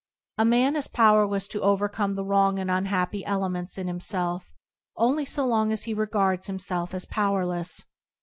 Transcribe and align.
A 0.39 0.45
man 0.45 0.75
is 0.75 0.87
powerless 0.87 1.47
to 1.49 1.61
overcome 1.61 2.15
the 2.15 2.23
wrong 2.25 2.57
and 2.57 2.71
unhappy 2.71 3.23
elements 3.23 3.77
in 3.77 3.85
himself 3.85 4.51
only 4.97 5.25
so 5.25 5.45
long 5.45 5.71
as 5.71 5.83
he 5.83 5.93
regards 5.93 6.47
himself 6.47 6.95
as 6.95 7.05
'powerless. 7.05 7.85